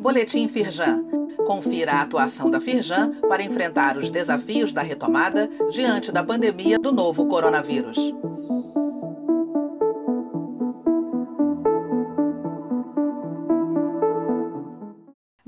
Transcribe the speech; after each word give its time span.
Boletim 0.00 0.48
Firjan. 0.48 1.04
Confira 1.46 1.92
a 1.92 2.02
atuação 2.02 2.50
da 2.50 2.60
Firjan 2.60 3.12
para 3.28 3.42
enfrentar 3.42 3.96
os 3.96 4.08
desafios 4.08 4.72
da 4.72 4.82
retomada 4.82 5.48
diante 5.70 6.10
da 6.10 6.24
pandemia 6.24 6.78
do 6.78 6.92
novo 6.92 7.26
coronavírus. 7.26 7.98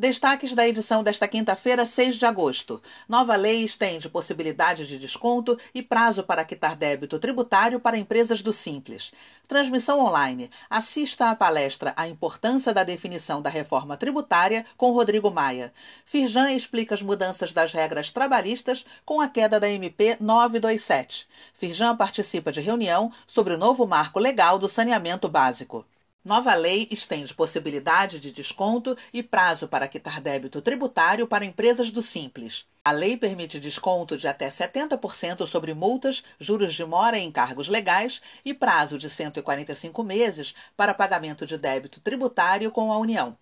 Destaques 0.00 0.52
da 0.52 0.64
edição 0.64 1.02
desta 1.02 1.26
quinta-feira, 1.26 1.84
6 1.84 2.14
de 2.14 2.24
agosto. 2.24 2.80
Nova 3.08 3.34
lei 3.34 3.64
estende 3.64 4.08
possibilidade 4.08 4.86
de 4.86 4.96
desconto 4.96 5.58
e 5.74 5.82
prazo 5.82 6.22
para 6.22 6.44
quitar 6.44 6.76
débito 6.76 7.18
tributário 7.18 7.80
para 7.80 7.98
empresas 7.98 8.40
do 8.40 8.52
Simples. 8.52 9.10
Transmissão 9.48 9.98
online. 9.98 10.52
Assista 10.70 11.30
à 11.30 11.34
palestra 11.34 11.94
A 11.96 12.06
Importância 12.06 12.72
da 12.72 12.84
Definição 12.84 13.42
da 13.42 13.50
Reforma 13.50 13.96
Tributária 13.96 14.64
com 14.76 14.92
Rodrigo 14.92 15.32
Maia. 15.32 15.72
Firjan 16.04 16.52
explica 16.52 16.94
as 16.94 17.02
mudanças 17.02 17.50
das 17.50 17.72
regras 17.72 18.08
trabalhistas 18.08 18.86
com 19.04 19.20
a 19.20 19.26
queda 19.26 19.58
da 19.58 19.68
MP 19.68 20.16
927. 20.20 21.26
Firjan 21.54 21.96
participa 21.96 22.52
de 22.52 22.60
reunião 22.60 23.10
sobre 23.26 23.54
o 23.54 23.58
novo 23.58 23.84
marco 23.84 24.20
legal 24.20 24.60
do 24.60 24.68
saneamento 24.68 25.28
básico. 25.28 25.84
Nova 26.24 26.54
lei 26.54 26.88
estende 26.90 27.32
possibilidade 27.32 28.18
de 28.18 28.32
desconto 28.32 28.96
e 29.12 29.22
prazo 29.22 29.68
para 29.68 29.86
quitar 29.86 30.20
débito 30.20 30.60
tributário 30.60 31.28
para 31.28 31.44
empresas 31.44 31.90
do 31.90 32.02
Simples. 32.02 32.66
A 32.84 32.90
lei 32.90 33.16
permite 33.16 33.60
desconto 33.60 34.16
de 34.16 34.26
até 34.26 34.48
70% 34.48 35.46
sobre 35.46 35.72
multas, 35.74 36.24
juros 36.38 36.74
de 36.74 36.84
mora 36.84 37.18
e 37.18 37.22
encargos 37.22 37.68
legais 37.68 38.20
e 38.44 38.52
prazo 38.52 38.98
de 38.98 39.08
145 39.08 40.02
meses 40.02 40.54
para 40.76 40.92
pagamento 40.92 41.46
de 41.46 41.56
débito 41.56 42.00
tributário 42.00 42.70
com 42.72 42.92
a 42.92 42.98
União. 42.98 43.38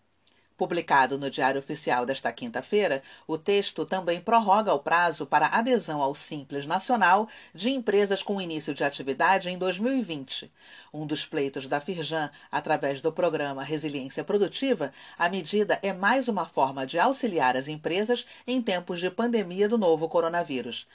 Publicado 0.56 1.18
no 1.18 1.30
Diário 1.30 1.58
Oficial 1.58 2.06
desta 2.06 2.32
quinta-feira, 2.32 3.02
o 3.26 3.36
texto 3.36 3.84
também 3.84 4.22
prorroga 4.22 4.72
o 4.72 4.78
prazo 4.78 5.26
para 5.26 5.48
adesão 5.48 6.00
ao 6.00 6.14
Simples 6.14 6.64
Nacional 6.64 7.28
de 7.54 7.68
empresas 7.68 8.22
com 8.22 8.40
início 8.40 8.72
de 8.72 8.82
atividade 8.82 9.50
em 9.50 9.58
2020. 9.58 10.50
Um 10.94 11.06
dos 11.06 11.27
pleitos 11.27 11.66
da 11.66 11.78
Firjan, 11.78 12.30
através 12.50 13.02
do 13.02 13.12
programa 13.12 13.62
Resiliência 13.62 14.24
Produtiva, 14.24 14.92
a 15.18 15.28
medida 15.28 15.78
é 15.82 15.92
mais 15.92 16.27
uma 16.27 16.46
forma 16.46 16.86
de 16.86 16.98
auxiliar 16.98 17.54
as 17.54 17.68
empresas 17.68 18.24
em 18.46 18.62
tempos 18.62 18.98
de 18.98 19.10
pandemia 19.10 19.68
do 19.68 19.77
novo 19.77 20.08
coronavírus. 20.08 20.86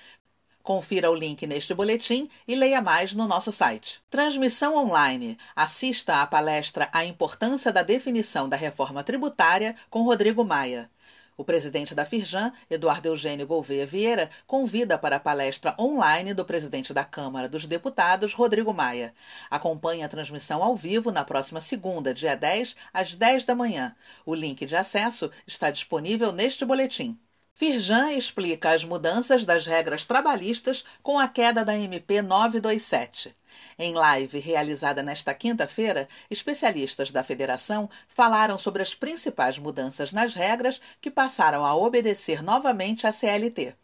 Confira 0.63 1.09
o 1.09 1.15
link 1.15 1.47
neste 1.47 1.73
boletim 1.73 2.29
e 2.47 2.55
leia 2.55 2.81
mais 2.81 3.13
no 3.13 3.27
nosso 3.27 3.51
site. 3.51 3.99
Transmissão 4.09 4.75
online. 4.75 5.37
Assista 5.55 6.21
à 6.21 6.27
palestra 6.27 6.87
A 6.93 7.03
Importância 7.03 7.71
da 7.71 7.81
Definição 7.81 8.47
da 8.47 8.55
Reforma 8.55 9.03
Tributária 9.03 9.75
com 9.89 10.03
Rodrigo 10.03 10.43
Maia. 10.43 10.89
O 11.35 11.43
presidente 11.43 11.95
da 11.95 12.05
Firjan, 12.05 12.53
Eduardo 12.69 13.07
Eugênio 13.07 13.47
Gouveia 13.47 13.87
Vieira, 13.87 14.29
convida 14.45 14.99
para 14.99 15.15
a 15.15 15.19
palestra 15.19 15.73
online 15.79 16.35
do 16.35 16.45
presidente 16.45 16.93
da 16.93 17.03
Câmara 17.03 17.49
dos 17.49 17.65
Deputados, 17.65 18.33
Rodrigo 18.33 18.71
Maia. 18.71 19.15
Acompanhe 19.49 20.03
a 20.03 20.09
transmissão 20.09 20.61
ao 20.61 20.75
vivo 20.75 21.11
na 21.11 21.23
próxima 21.25 21.59
segunda, 21.59 22.13
dia 22.13 22.35
10, 22.35 22.75
às 22.93 23.15
10 23.15 23.45
da 23.45 23.55
manhã. 23.55 23.95
O 24.23 24.35
link 24.35 24.63
de 24.67 24.75
acesso 24.75 25.31
está 25.47 25.71
disponível 25.71 26.31
neste 26.31 26.63
boletim. 26.63 27.17
Firjan 27.53 28.13
explica 28.13 28.71
as 28.71 28.83
mudanças 28.83 29.45
das 29.45 29.65
regras 29.65 30.03
trabalhistas 30.03 30.83
com 31.03 31.19
a 31.19 31.27
queda 31.27 31.63
da 31.63 31.77
MP 31.77 32.21
927. 32.21 33.35
Em 33.77 33.93
live 33.93 34.39
realizada 34.39 35.03
nesta 35.03 35.33
quinta-feira, 35.33 36.07
especialistas 36.29 37.11
da 37.11 37.23
federação 37.23 37.89
falaram 38.07 38.57
sobre 38.57 38.81
as 38.81 38.95
principais 38.95 39.57
mudanças 39.57 40.11
nas 40.11 40.33
regras 40.33 40.81
que 40.99 41.11
passaram 41.11 41.65
a 41.65 41.75
obedecer 41.75 42.41
novamente 42.41 43.05
à 43.05 43.11
CLT. 43.11 43.75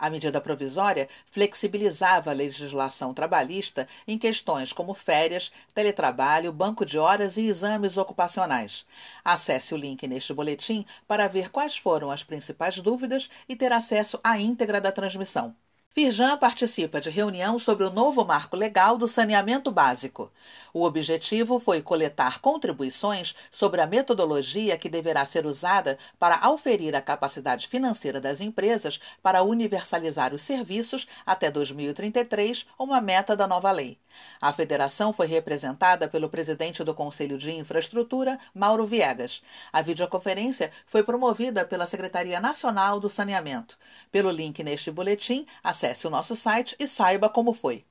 A 0.00 0.08
medida 0.08 0.40
provisória 0.40 1.10
flexibilizava 1.30 2.30
a 2.30 2.34
legislação 2.34 3.12
trabalhista 3.12 3.86
em 4.08 4.16
questões 4.16 4.72
como 4.72 4.94
férias, 4.94 5.52
teletrabalho, 5.74 6.54
banco 6.54 6.86
de 6.86 6.96
horas 6.96 7.36
e 7.36 7.46
exames 7.46 7.98
ocupacionais. 7.98 8.86
Acesse 9.22 9.74
o 9.74 9.76
link 9.76 10.08
neste 10.08 10.32
boletim 10.32 10.86
para 11.06 11.28
ver 11.28 11.50
quais 11.50 11.76
foram 11.76 12.10
as 12.10 12.22
principais 12.22 12.78
dúvidas 12.78 13.28
e 13.46 13.54
ter 13.54 13.74
acesso 13.74 14.18
à 14.24 14.38
íntegra 14.38 14.80
da 14.80 14.90
transmissão. 14.90 15.54
Firjan 15.92 16.38
participa 16.38 17.00
de 17.00 17.10
reunião 17.10 17.58
sobre 17.58 17.82
o 17.84 17.90
novo 17.90 18.24
marco 18.24 18.56
legal 18.56 18.96
do 18.96 19.08
saneamento 19.08 19.72
básico. 19.72 20.30
O 20.72 20.84
objetivo 20.84 21.58
foi 21.58 21.82
coletar 21.82 22.38
contribuições 22.38 23.34
sobre 23.50 23.80
a 23.80 23.88
metodologia 23.88 24.78
que 24.78 24.88
deverá 24.88 25.24
ser 25.24 25.44
usada 25.44 25.98
para 26.16 26.38
auferir 26.38 26.94
a 26.94 27.00
capacidade 27.00 27.66
financeira 27.66 28.20
das 28.20 28.40
empresas 28.40 29.00
para 29.20 29.42
universalizar 29.42 30.32
os 30.32 30.42
serviços 30.42 31.08
até 31.26 31.50
2033, 31.50 32.66
uma 32.78 33.00
meta 33.00 33.34
da 33.34 33.48
nova 33.48 33.72
lei. 33.72 33.98
A 34.40 34.52
federação 34.52 35.12
foi 35.12 35.26
representada 35.26 36.08
pelo 36.08 36.28
presidente 36.28 36.84
do 36.84 36.94
Conselho 36.94 37.38
de 37.38 37.52
Infraestrutura, 37.52 38.38
Mauro 38.54 38.86
Viegas. 38.86 39.42
A 39.72 39.82
videoconferência 39.82 40.70
foi 40.86 41.02
promovida 41.02 41.64
pela 41.64 41.86
Secretaria 41.86 42.40
Nacional 42.40 43.00
do 43.00 43.10
Saneamento. 43.10 43.76
Pelo 44.10 44.30
link 44.30 44.62
neste 44.62 44.90
boletim, 44.90 45.46
acesse 45.62 46.06
o 46.06 46.10
nosso 46.10 46.36
site 46.36 46.76
e 46.78 46.86
saiba 46.86 47.28
como 47.28 47.52
foi. 47.52 47.84